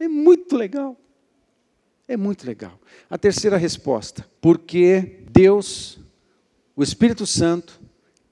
[0.00, 0.96] É muito legal.
[2.08, 2.78] É muito legal.
[3.08, 5.98] A terceira resposta, porque Deus,
[6.74, 7.80] o Espírito Santo,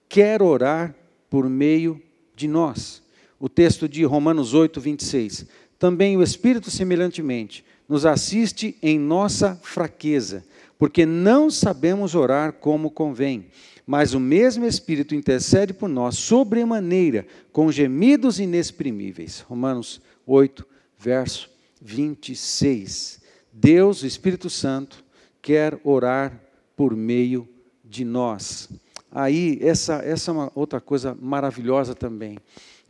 [0.09, 0.95] quer orar
[1.31, 2.03] por meio
[2.35, 3.02] de nós
[3.43, 5.47] o texto de Romanos 8, 26.
[5.77, 10.45] Também o Espírito, semelhantemente, nos assiste em nossa fraqueza,
[10.79, 13.47] porque não sabemos orar como convém.
[13.85, 19.41] Mas o mesmo Espírito intercede por nós sobremaneira, com gemidos inexprimíveis.
[19.41, 20.65] Romanos 8,
[20.97, 21.51] verso
[21.81, 23.21] 26.
[23.53, 25.05] Deus, o Espírito Santo,
[25.43, 26.41] quer orar
[26.77, 27.49] por meio
[27.85, 28.69] de nós.
[29.11, 32.39] Aí, essa, essa é uma outra coisa maravilhosa também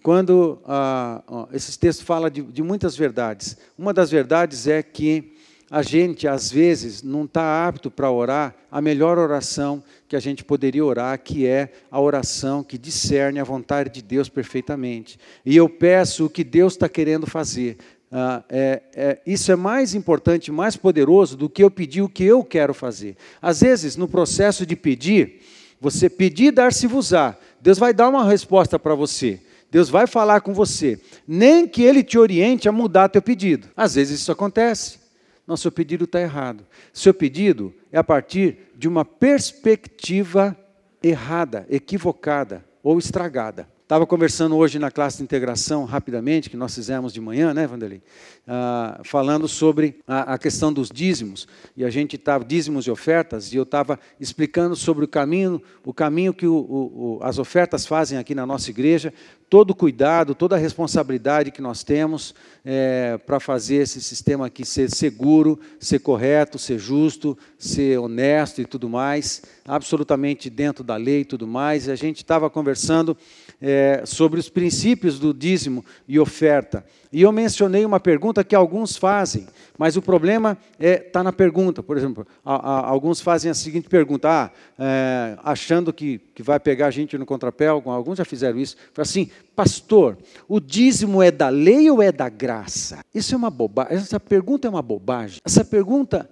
[0.03, 3.57] quando ah, esses textos falam de, de, muitas verdades.
[3.79, 5.33] Uma das verdades é que
[5.71, 10.45] a gente, às vezes, não está apto para orar a melhor oração que a gente
[10.45, 15.19] poderia orar, que é a oração que discerne a vontade de Deus perfeitamente.
[15.47, 17.79] E eu peço o que Deus está querendo fazer.
[18.11, 22.25] Ah, é, é, isso é mais importante, mais poderoso do que eu pedir o que
[22.25, 23.17] eu quero fazer.
[23.41, 25.41] Às vezes, no processo de pedir,
[25.81, 29.41] você pedir dar-se-vos-á, Deus vai dar uma resposta para você.
[29.73, 33.71] Deus vai falar com você, nem que Ele te oriente a mudar teu pedido.
[33.75, 34.99] Às vezes isso acontece.
[35.47, 36.67] Não, seu pedido está errado.
[36.93, 40.55] Seu pedido é a partir de uma perspectiva
[41.03, 43.67] errada, equivocada ou estragada.
[43.93, 48.01] Estava conversando hoje na classe de integração, rapidamente, que nós fizemos de manhã, né, Vanderlei?
[48.47, 51.47] Ah, falando sobre a, a, questão dos dízimos.
[51.77, 55.93] E a gente estava, dízimos e ofertas, e eu estava explicando sobre o caminho, o
[55.93, 59.13] caminho que o, o, as ofertas fazem aqui na nossa igreja,
[59.53, 62.35] todo o cuidado, toda a responsabilidade que nós temos
[62.65, 68.65] é, para fazer esse sistema aqui ser seguro, ser correto, ser justo, ser honesto e
[68.65, 71.87] tudo mais, absolutamente dentro da lei e tudo mais.
[71.91, 73.15] A gente estava conversando
[73.61, 76.83] é, sobre os princípios do dízimo e oferta.
[77.13, 81.31] E eu mencionei uma pergunta que alguns fazem, mas o problema está é, tá na
[81.31, 81.83] pergunta.
[81.83, 86.59] Por exemplo, a, a, alguns fazem a seguinte pergunta, ah, é, achando que, que vai
[86.59, 90.17] pegar a gente no contrapé, alguns já fizeram isso, assim, pastor,
[90.49, 93.01] o dízimo é da lei ou é da graça?
[93.15, 95.41] Isso é uma bobagem, essa pergunta é uma bobagem.
[95.45, 96.29] Essa pergunta,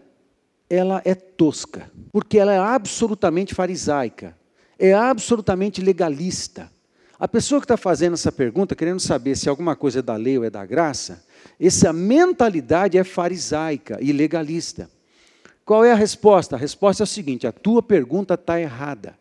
[0.68, 4.37] ela é tosca, porque ela é absolutamente farisaica,
[4.79, 6.70] é absolutamente legalista.
[7.18, 10.38] A pessoa que está fazendo essa pergunta, querendo saber se alguma coisa é da lei
[10.38, 11.23] ou é da graça,
[11.61, 14.88] essa mentalidade é farisaica e legalista.
[15.64, 16.57] Qual é a resposta?
[16.57, 19.18] A resposta é a seguinte: a tua pergunta está errada.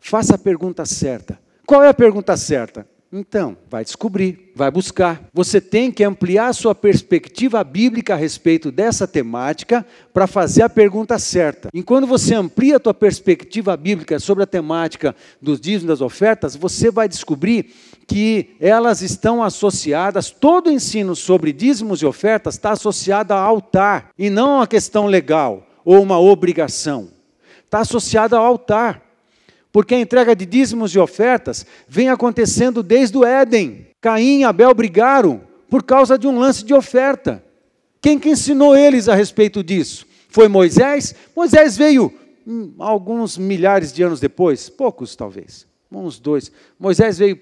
[0.00, 1.38] Faça a pergunta certa.
[1.64, 2.86] Qual é a pergunta certa?
[3.12, 5.20] Então, vai descobrir, vai buscar.
[5.34, 11.18] Você tem que ampliar sua perspectiva bíblica a respeito dessa temática para fazer a pergunta
[11.18, 11.70] certa.
[11.74, 16.54] E quando você amplia a tua perspectiva bíblica sobre a temática dos dízimos das ofertas,
[16.54, 17.74] você vai descobrir
[18.06, 24.10] que elas estão associadas, todo o ensino sobre dízimos e ofertas está associado ao altar,
[24.16, 27.08] e não a questão legal ou uma obrigação.
[27.64, 29.09] Está associado ao altar.
[29.72, 33.86] Porque a entrega de dízimos e ofertas vem acontecendo desde o Éden.
[34.00, 37.44] Caim e Abel brigaram por causa de um lance de oferta.
[38.00, 40.06] Quem que ensinou eles a respeito disso?
[40.28, 41.14] Foi Moisés?
[41.36, 42.12] Moisés veio
[42.46, 46.50] hum, alguns milhares de anos depois, poucos talvez, uns dois.
[46.78, 47.38] Moisés veio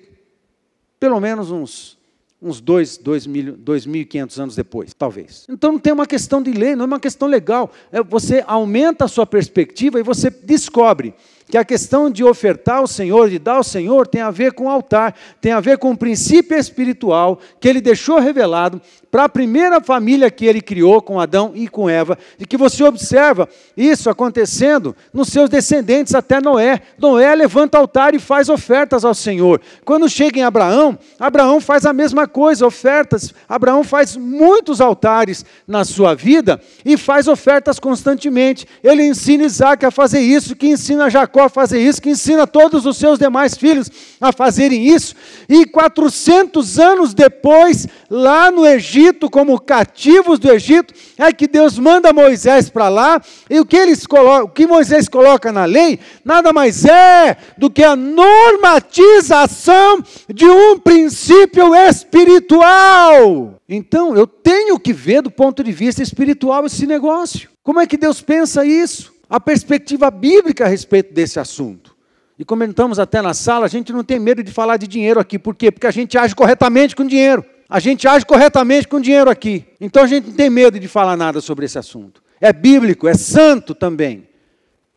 [0.99, 1.99] pelo menos uns
[2.41, 5.45] uns dois, dois mil, dois mil e quinhentos anos depois, talvez.
[5.49, 7.73] Então não tem uma questão de lei, não é uma questão legal.
[7.91, 11.15] É, você aumenta a sua perspectiva e você descobre
[11.49, 14.65] que a questão de ofertar ao Senhor, de dar ao Senhor, tem a ver com
[14.65, 18.81] o altar, tem a ver com o princípio espiritual que ele deixou revelado
[19.11, 22.85] para a primeira família que ele criou com Adão e com Eva, e que você
[22.85, 26.83] observa isso acontecendo nos seus descendentes até Noé.
[26.99, 29.63] Noé levanta altar e faz ofertas ao Senhor.
[29.85, 33.33] Quando chega em Abraão, Abraão faz a mesma coisa, ofertas.
[33.49, 38.67] Abraão faz muitos altares na sua vida e faz ofertas constantemente.
[38.85, 42.87] Ele ensina Isaac a fazer isso, que ensina Jacó a fazer isso, que ensina todos
[42.87, 45.15] os seus demais filhos a fazerem isso.
[45.49, 52.13] E 400 anos depois, lá no Egito, como cativos do Egito, é que Deus manda
[52.13, 56.53] Moisés para lá, e o que, eles colocam, o que Moisés coloca na lei, nada
[56.53, 63.55] mais é do que a normatização de um princípio espiritual.
[63.69, 67.49] Então, eu tenho que ver do ponto de vista espiritual esse negócio.
[67.63, 69.18] Como é que Deus pensa isso?
[69.29, 71.97] A perspectiva bíblica a respeito desse assunto.
[72.39, 75.39] E comentamos até na sala, a gente não tem medo de falar de dinheiro aqui.
[75.39, 75.73] Por quê?
[75.73, 77.45] Porque a gente age corretamente com dinheiro.
[77.69, 79.67] A gente age corretamente com dinheiro aqui.
[79.81, 82.23] Então a gente não tem medo de falar nada sobre esse assunto.
[82.41, 84.29] É bíblico, é santo também.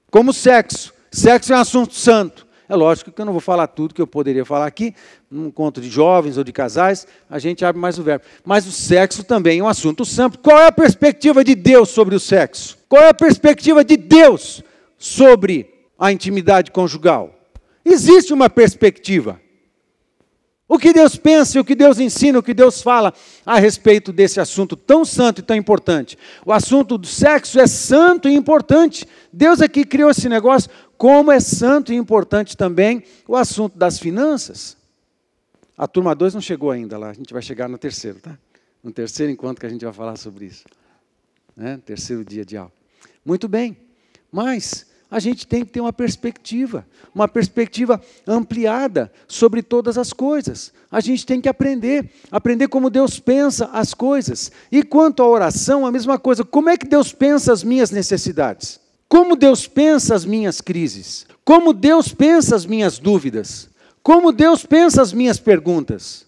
[0.10, 0.94] Como sexo.
[1.12, 2.48] Sexo é um assunto santo.
[2.70, 4.96] É lógico que eu não vou falar tudo que eu poderia falar aqui,
[5.30, 8.24] num encontro de jovens ou de casais, a gente abre mais o verbo.
[8.46, 10.40] Mas o sexo também é um assunto santo.
[10.40, 12.81] Qual é a perspectiva de Deus sobre o sexo?
[12.92, 14.62] Qual é a perspectiva de Deus
[14.98, 17.34] sobre a intimidade conjugal?
[17.86, 19.40] Existe uma perspectiva.
[20.68, 23.14] O que Deus pensa, o que Deus ensina, o que Deus fala
[23.46, 26.18] a respeito desse assunto tão santo e tão importante.
[26.46, 29.08] O assunto do sexo é santo e importante.
[29.32, 34.00] Deus é que criou esse negócio, como é santo e importante também o assunto das
[34.00, 34.76] finanças.
[35.78, 38.38] A turma 2 não chegou ainda lá, a gente vai chegar no terceiro, tá?
[38.84, 40.66] No terceiro encontro que a gente vai falar sobre isso.
[41.56, 41.80] Né?
[41.86, 42.81] Terceiro dia de aula.
[43.26, 43.78] Muito bem,
[44.32, 50.72] mas a gente tem que ter uma perspectiva, uma perspectiva ampliada sobre todas as coisas.
[50.90, 54.54] A gente tem que aprender, aprender como Deus pensa as coisas.
[54.72, 56.46] E quanto à oração, a mesma coisa.
[56.46, 58.80] Como é que Deus pensa as minhas necessidades?
[59.10, 61.26] Como Deus pensa as minhas crises?
[61.44, 63.70] Como Deus pensa as minhas dúvidas?
[64.02, 66.26] Como Deus pensa as minhas perguntas?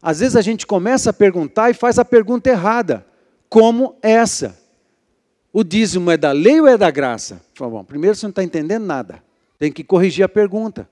[0.00, 3.04] Às vezes a gente começa a perguntar e faz a pergunta errada,
[3.48, 4.56] como essa
[5.54, 7.40] o dízimo é da lei ou é da graça?
[7.54, 9.22] Falei, bom, primeiro você não está entendendo nada.
[9.56, 10.88] Tem que corrigir a pergunta.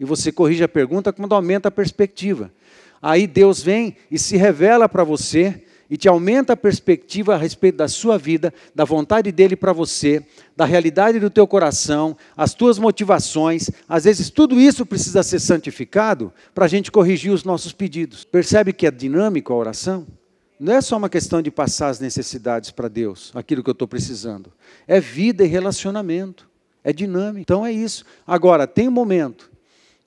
[0.00, 2.50] E você corrige a pergunta quando aumenta a perspectiva.
[3.02, 7.76] Aí Deus vem e se revela para você e te aumenta a perspectiva a respeito
[7.76, 10.24] da sua vida, da vontade dele para você,
[10.56, 13.70] da realidade do teu coração, as tuas motivações.
[13.86, 18.24] Às vezes tudo isso precisa ser santificado para a gente corrigir os nossos pedidos.
[18.24, 20.06] Percebe que é dinâmico a oração?
[20.58, 23.86] Não é só uma questão de passar as necessidades para Deus, aquilo que eu estou
[23.86, 24.52] precisando.
[24.86, 26.48] É vida e relacionamento.
[26.82, 27.40] É dinâmico.
[27.40, 28.04] Então é isso.
[28.26, 29.50] Agora, tem um momento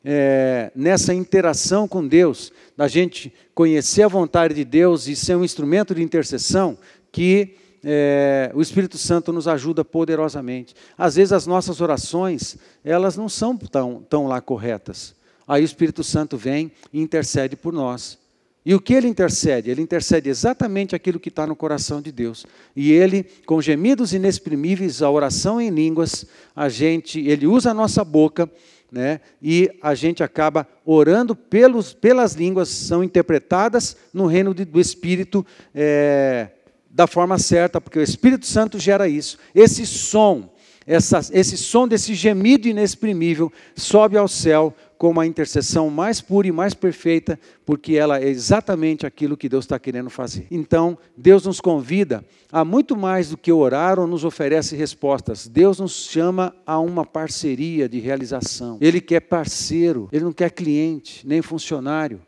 [0.04, 5.44] é, nessa interação com Deus, da gente conhecer a vontade de Deus e ser um
[5.44, 6.78] instrumento de intercessão,
[7.12, 10.76] que é, o Espírito Santo nos ajuda poderosamente.
[10.98, 15.16] Às vezes as nossas orações, elas não são tão, tão lá corretas.
[15.48, 18.18] Aí o Espírito Santo vem e intercede por nós.
[18.64, 19.72] E o que ele intercede?
[19.72, 22.46] Ele intercede exatamente aquilo que está no coração de Deus.
[22.76, 28.04] E ele, com gemidos inexprimíveis, a oração em línguas, a gente, ele usa a nossa
[28.04, 28.50] boca,
[28.92, 29.22] né?
[29.42, 35.46] E a gente acaba orando pelos, pelas línguas, são interpretadas no reino de, do Espírito
[35.74, 36.50] é,
[36.90, 39.40] da forma certa, porque o Espírito Santo gera isso.
[39.56, 40.54] Esse som,
[40.86, 46.52] essa, esse som desse gemido inexprimível sobe ao céu como a intercessão mais pura e
[46.52, 50.46] mais perfeita, porque ela é exatamente aquilo que Deus está querendo fazer.
[50.52, 55.48] Então, Deus nos convida a muito mais do que orar ou nos oferece respostas.
[55.48, 58.78] Deus nos chama a uma parceria de realização.
[58.80, 62.22] Ele quer parceiro, ele não quer cliente, nem funcionário.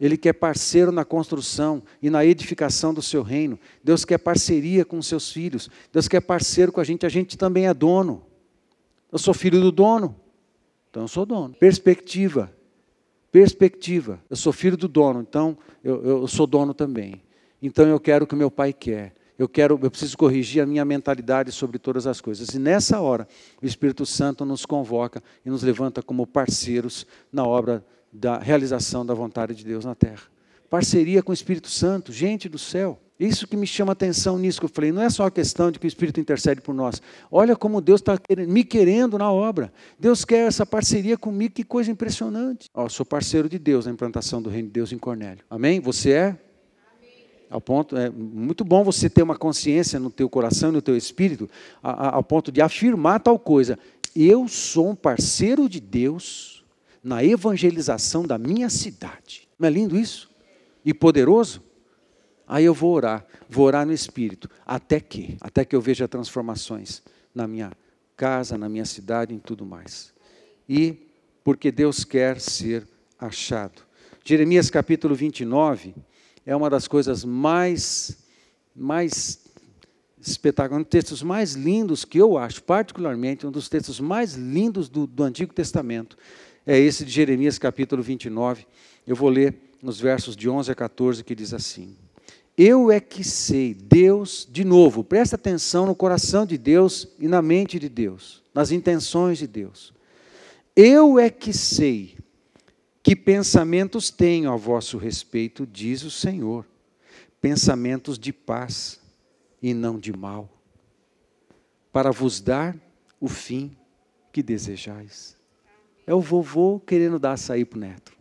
[0.00, 3.58] Ele quer parceiro na construção e na edificação do seu reino.
[3.82, 5.68] Deus quer parceria com seus filhos.
[5.92, 7.04] Deus quer parceiro com a gente.
[7.04, 8.22] A gente também é dono.
[9.10, 10.14] Eu sou filho do dono.
[10.90, 11.54] Então eu sou dono.
[11.54, 12.52] Perspectiva.
[13.30, 14.20] Perspectiva.
[14.28, 17.22] Eu sou filho do dono, então eu, eu sou dono também.
[17.62, 19.14] Então eu quero o que meu pai quer.
[19.38, 22.48] Eu quero, eu preciso corrigir a minha mentalidade sobre todas as coisas.
[22.50, 23.26] E nessa hora,
[23.62, 29.14] o Espírito Santo nos convoca e nos levanta como parceiros na obra da realização da
[29.14, 30.24] vontade de Deus na terra.
[30.68, 33.00] Parceria com o Espírito Santo, gente do céu.
[33.20, 35.78] Isso que me chama atenção nisso que eu falei, não é só a questão de
[35.78, 37.02] que o Espírito intercede por nós.
[37.30, 39.70] Olha como Deus está me querendo na obra.
[39.98, 42.70] Deus quer essa parceria comigo, que coisa impressionante.
[42.72, 45.44] Ó, sou parceiro de Deus na implantação do reino de Deus em Cornélio.
[45.50, 45.80] Amém?
[45.80, 46.38] Você é?
[47.50, 51.50] Ao ponto, é muito bom você ter uma consciência no teu coração, no teu espírito,
[51.82, 53.78] ao ponto de afirmar tal coisa.
[54.16, 56.64] eu sou um parceiro de Deus
[57.04, 59.46] na evangelização da minha cidade.
[59.58, 60.30] Não é lindo isso?
[60.82, 61.68] E poderoso?
[62.52, 67.00] Aí eu vou orar, vou orar no Espírito, até que, até que eu veja transformações
[67.32, 67.70] na minha
[68.16, 70.12] casa, na minha cidade, em tudo mais.
[70.68, 70.96] E
[71.44, 72.84] porque Deus quer ser
[73.16, 73.82] achado.
[74.24, 75.94] Jeremias capítulo 29
[76.44, 78.18] é uma das coisas mais,
[78.74, 79.44] mais
[80.20, 84.88] espetaculares, um dos textos mais lindos que eu acho, particularmente, um dos textos mais lindos
[84.88, 86.18] do, do Antigo Testamento,
[86.66, 88.66] é esse de Jeremias capítulo 29.
[89.06, 91.96] Eu vou ler nos versos de 11 a 14, que diz assim:
[92.62, 97.40] eu é que sei, Deus, de novo, presta atenção no coração de Deus e na
[97.40, 99.94] mente de Deus, nas intenções de Deus.
[100.76, 102.18] Eu é que sei
[103.02, 106.66] que pensamentos tenho a vosso respeito, diz o Senhor,
[107.40, 109.00] pensamentos de paz
[109.62, 110.46] e não de mal,
[111.90, 112.76] para vos dar
[113.18, 113.74] o fim
[114.30, 115.34] que desejais.
[116.06, 118.12] É o vovô querendo dar açaí para o neto.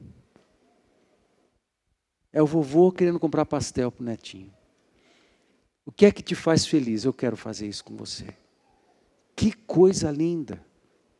[2.32, 4.54] É o vovô querendo comprar pastel para o netinho.
[5.86, 7.04] O que é que te faz feliz?
[7.04, 8.28] Eu quero fazer isso com você.
[9.36, 10.64] Que coisa linda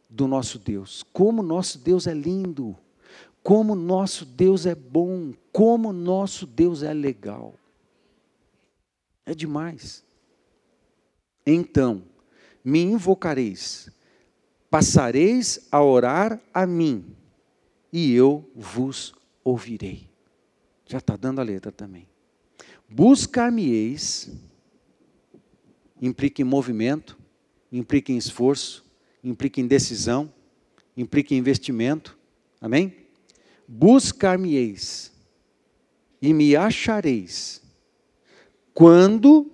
[0.10, 1.04] do nosso Deus.
[1.12, 2.78] Como nosso Deus é lindo.
[3.42, 5.34] Como nosso Deus é bom.
[5.52, 7.56] Como nosso Deus é legal.
[9.26, 10.04] É demais.
[11.46, 12.04] Então,
[12.64, 13.90] me invocareis,
[14.70, 17.16] passareis a orar a mim,
[17.92, 20.09] e eu vos ouvirei.
[20.90, 22.08] Já está dando a letra também.
[22.90, 24.32] Buscar-me-eis,
[26.02, 27.16] implica em movimento,
[27.72, 28.84] implica em esforço,
[29.24, 30.34] implica em decisão,
[30.98, 32.18] implica em investimento.
[32.60, 33.06] Amém?
[33.68, 35.14] Buscar-me-eis
[36.20, 37.62] e me achareis.
[38.74, 39.46] Quando,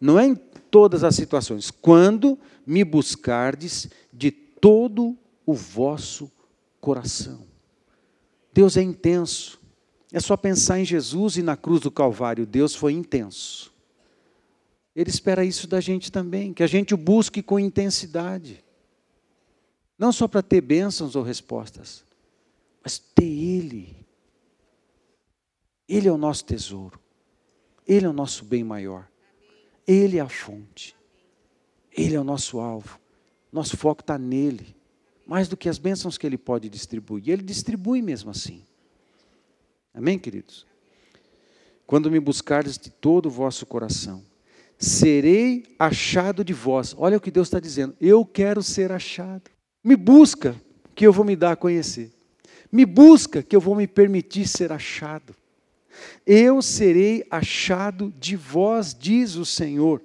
[0.00, 0.34] não é em
[0.70, 6.32] todas as situações, quando me buscardes de todo o vosso
[6.80, 7.46] coração.
[8.54, 9.59] Deus é intenso.
[10.12, 12.46] É só pensar em Jesus e na cruz do Calvário.
[12.46, 13.72] Deus foi intenso.
[14.94, 18.64] Ele espera isso da gente também, que a gente o busque com intensidade.
[19.96, 22.04] Não só para ter bênçãos ou respostas,
[22.82, 23.96] mas ter Ele.
[25.88, 26.98] Ele é o nosso tesouro.
[27.86, 29.08] Ele é o nosso bem maior.
[29.86, 30.94] Ele é a fonte.
[31.90, 33.00] Ele é o nosso alvo.
[33.52, 34.76] Nosso foco está nele.
[35.26, 37.28] Mais do que as bênçãos que ele pode distribuir.
[37.28, 38.64] Ele distribui mesmo assim.
[39.94, 40.66] Amém, queridos?
[41.86, 44.22] Quando me buscardes de todo o vosso coração,
[44.78, 46.94] serei achado de vós.
[46.96, 47.96] Olha o que Deus está dizendo.
[48.00, 49.50] Eu quero ser achado.
[49.82, 50.54] Me busca,
[50.94, 52.12] que eu vou me dar a conhecer.
[52.70, 55.34] Me busca, que eu vou me permitir ser achado.
[56.24, 60.00] Eu serei achado de vós, diz o Senhor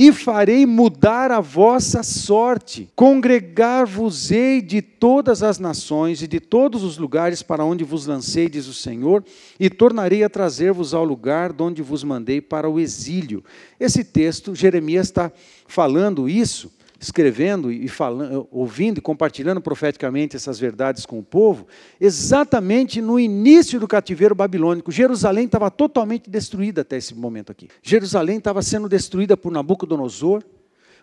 [0.00, 2.88] e farei mudar a vossa sorte.
[2.94, 8.68] Congregar-vos-ei de todas as nações e de todos os lugares para onde vos lancei, diz
[8.68, 9.24] o Senhor,
[9.58, 13.42] e tornarei a trazer-vos ao lugar de onde vos mandei para o exílio.
[13.80, 15.32] Esse texto, Jeremias está
[15.66, 21.66] falando isso escrevendo e falando, ouvindo e compartilhando profeticamente essas verdades com o povo,
[22.00, 24.90] exatamente no início do cativeiro babilônico.
[24.90, 27.68] Jerusalém estava totalmente destruída até esse momento aqui.
[27.82, 30.42] Jerusalém estava sendo destruída por Nabucodonosor,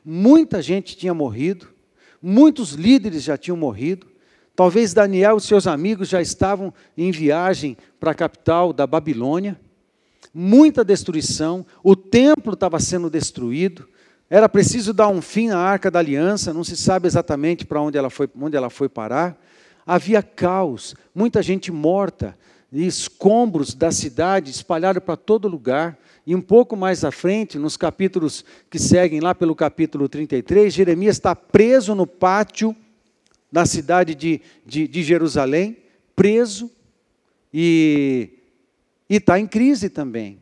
[0.03, 1.67] muita gente tinha morrido,
[2.21, 4.07] muitos líderes já tinham morrido.
[4.53, 9.59] Talvez Daniel e seus amigos já estavam em viagem para a capital da Babilônia.
[10.33, 13.87] Muita destruição, o templo estava sendo destruído,
[14.29, 17.97] era preciso dar um fim à arca da aliança, não se sabe exatamente para onde
[17.97, 19.39] ela foi, onde ela foi parar.
[19.85, 22.35] Havia caos, muita gente morta,
[22.71, 25.97] e escombros da cidade espalhados para todo lugar.
[26.27, 31.17] E um pouco mais à frente, nos capítulos que seguem, lá pelo capítulo 33, Jeremias
[31.17, 32.75] está preso no pátio
[33.51, 35.77] da cidade de, de, de Jerusalém,
[36.15, 36.69] preso,
[37.53, 38.39] e
[39.07, 40.39] está em crise também.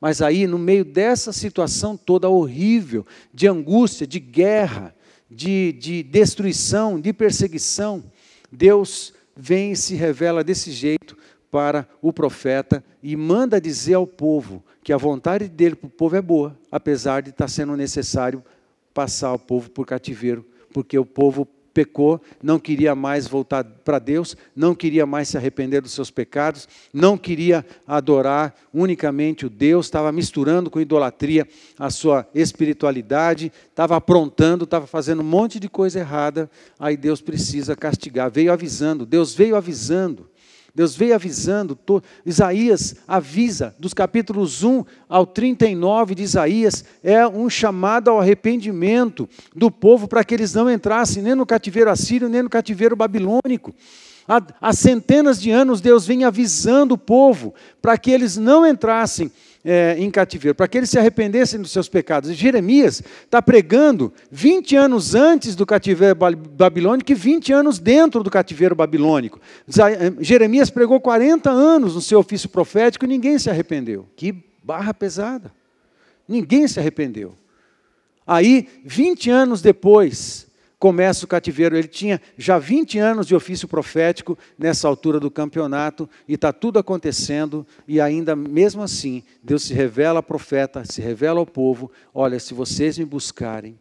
[0.00, 4.94] Mas aí, no meio dessa situação toda horrível, de angústia, de guerra,
[5.30, 8.02] de, de destruição, de perseguição,
[8.50, 11.16] Deus vem e se revela desse jeito
[11.50, 16.16] para o profeta e manda dizer ao povo que a vontade dele para o povo
[16.16, 18.42] é boa, apesar de estar sendo necessário
[18.94, 24.36] passar o povo por cativeiro, porque o povo pecou, não queria mais voltar para Deus,
[24.54, 30.10] não queria mais se arrepender dos seus pecados, não queria adorar unicamente o Deus, estava
[30.12, 31.46] misturando com idolatria
[31.78, 37.76] a sua espiritualidade, estava aprontando, estava fazendo um monte de coisa errada, aí Deus precisa
[37.76, 38.30] castigar.
[38.30, 40.28] Veio avisando, Deus veio avisando
[40.74, 47.50] Deus veio avisando, to, Isaías avisa, dos capítulos 1 ao 39 de Isaías, é um
[47.50, 52.42] chamado ao arrependimento do povo para que eles não entrassem nem no cativeiro assírio, nem
[52.42, 53.74] no cativeiro babilônico.
[54.28, 57.52] Há, há centenas de anos Deus vem avisando o povo
[57.82, 59.30] para que eles não entrassem
[59.64, 62.30] é, em cativeiro, para que eles se arrependessem dos seus pecados.
[62.30, 68.30] E Jeremias está pregando 20 anos antes do cativeiro babilônico e 20 anos dentro do
[68.30, 69.40] cativeiro babilônico.
[69.68, 74.06] Eh, Jeremias pregou 40 anos no seu ofício profético e ninguém se arrependeu.
[74.16, 75.52] Que barra pesada.
[76.26, 77.34] Ninguém se arrependeu.
[78.26, 80.46] Aí, 20 anos depois,
[80.80, 81.76] começa o cativeiro.
[81.76, 86.78] Ele tinha já 20 anos de ofício profético nessa altura do campeonato e está tudo
[86.78, 92.40] acontecendo e ainda mesmo assim Deus se revela ao profeta, se revela ao povo: olha,
[92.40, 93.78] se vocês me buscarem,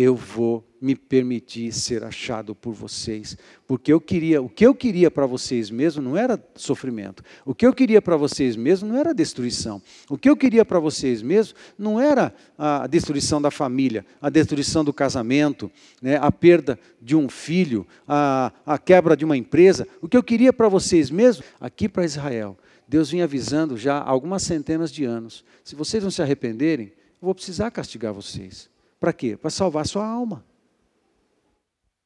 [0.00, 3.36] eu vou me permitir ser achado por vocês,
[3.66, 7.22] porque eu queria, o que eu queria para vocês mesmo não era sofrimento.
[7.44, 9.82] O que eu queria para vocês mesmo não era destruição.
[10.08, 14.82] O que eu queria para vocês mesmo não era a destruição da família, a destruição
[14.82, 15.70] do casamento,
[16.00, 19.86] né, a perda de um filho, a, a quebra de uma empresa.
[20.00, 22.56] O que eu queria para vocês mesmo, aqui para Israel,
[22.88, 25.44] Deus vinha avisando já há algumas centenas de anos.
[25.62, 28.70] Se vocês não se arrependerem, eu vou precisar castigar vocês.
[29.00, 29.34] Para quê?
[29.34, 30.44] Para salvar sua alma.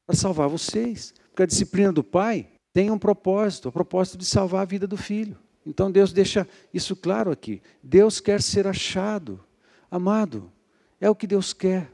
[0.07, 1.13] Para salvar vocês.
[1.29, 4.95] Porque a disciplina do pai tem um propósito, o propósito de salvar a vida do
[4.95, 5.37] filho.
[5.65, 7.61] Então Deus deixa isso claro aqui.
[7.83, 9.43] Deus quer ser achado.
[9.91, 10.51] Amado,
[10.99, 11.91] é o que Deus quer.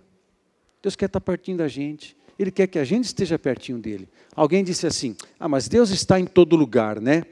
[0.82, 2.16] Deus quer estar pertinho da gente.
[2.38, 4.08] Ele quer que a gente esteja pertinho dele.
[4.36, 7.24] Alguém disse assim: Ah, mas Deus está em todo lugar, né?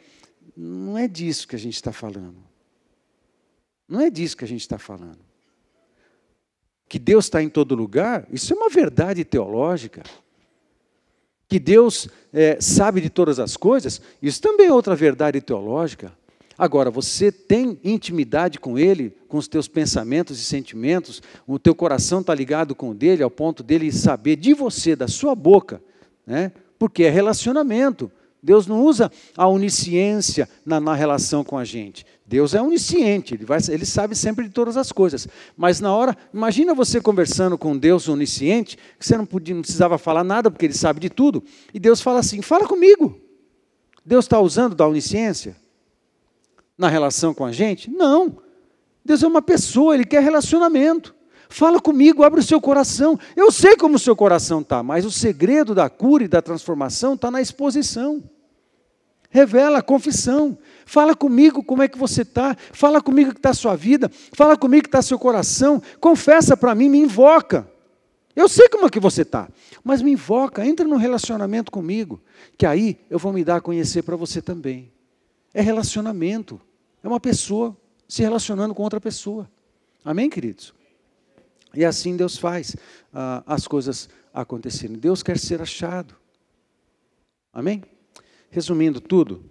[0.55, 2.37] Não é disso que a gente está falando.
[3.87, 5.28] Não é disso que a gente está falando
[6.89, 10.01] que Deus está em todo lugar, isso é uma verdade teológica.
[11.47, 16.11] Que Deus é, sabe de todas as coisas, isso também é outra verdade teológica.
[16.57, 22.21] Agora, você tem intimidade com Ele, com os teus pensamentos e sentimentos, o teu coração
[22.21, 25.81] está ligado com o dele, ao ponto dele saber de você, da sua boca,
[26.25, 26.51] né?
[26.77, 28.11] porque é relacionamento.
[28.41, 32.05] Deus não usa a onisciência na, na, relação com a gente.
[32.25, 35.27] Deus é onisciente, ele, vai, ele sabe sempre de todas as coisas.
[35.57, 39.97] Mas na hora, imagina você conversando com Deus onisciente, que você não, podia, não precisava
[39.97, 43.19] falar nada, porque ele sabe de tudo, e Deus fala assim: fala comigo.
[44.05, 45.55] Deus está usando da onisciência
[46.77, 47.89] na relação com a gente?
[47.89, 48.37] Não.
[49.03, 51.13] Deus é uma pessoa, ele quer relacionamento.
[51.49, 53.19] Fala comigo, abre o seu coração.
[53.35, 57.15] Eu sei como o seu coração está, mas o segredo da cura e da transformação
[57.15, 58.23] está na exposição.
[59.31, 60.57] Revela a confissão.
[60.85, 62.55] Fala comigo como é que você está.
[62.71, 64.09] Fala comigo que está a sua vida.
[64.33, 65.81] Fala comigo que está seu coração.
[65.99, 67.67] Confessa para mim, me invoca.
[68.35, 69.49] Eu sei como é que você está,
[69.83, 72.21] mas me invoca, entra num relacionamento comigo,
[72.57, 74.93] que aí eu vou me dar a conhecer para você também.
[75.53, 76.61] É relacionamento.
[77.03, 77.75] É uma pessoa
[78.07, 79.49] se relacionando com outra pessoa.
[80.05, 80.73] Amém, queridos?
[81.73, 82.75] E assim Deus faz
[83.13, 84.97] ah, as coisas acontecerem.
[84.97, 86.15] Deus quer ser achado.
[87.53, 87.83] Amém?
[88.49, 89.43] Resumindo tudo,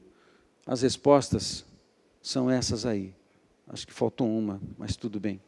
[0.66, 1.64] as respostas
[2.20, 3.14] são essas aí.
[3.68, 5.40] Acho que faltou uma, mas tudo bem.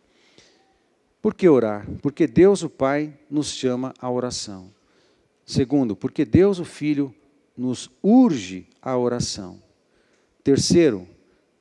[1.21, 1.87] Por que orar?
[2.01, 4.73] Porque Deus, o Pai, nos chama à oração.
[5.45, 7.15] Segundo, porque Deus, o Filho,
[7.57, 9.63] nos urge à oração.
[10.43, 11.07] Terceiro,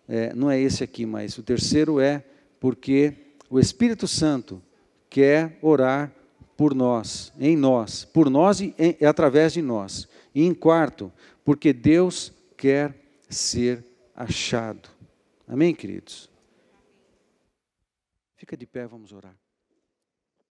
[0.08, 2.24] é, não é esse aqui, mas o terceiro é
[2.60, 3.14] porque
[3.50, 4.62] o Espírito Santo
[5.10, 6.14] quer orar
[6.56, 10.08] por nós, em nós, por nós e, em, através de nós.
[10.36, 11.12] E em quarto,
[11.44, 12.96] porque Deus quer
[13.30, 13.84] ser
[14.16, 14.90] achado.
[15.48, 16.30] Amém, queridos?
[18.36, 19.36] Fica de pé, vamos orar.